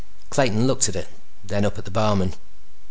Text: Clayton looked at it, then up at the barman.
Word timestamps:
Clayton 0.31 0.65
looked 0.65 0.89
at 0.89 0.95
it, 0.95 1.09
then 1.43 1.63
up 1.63 1.77
at 1.77 1.85
the 1.85 1.91
barman. 1.91 2.33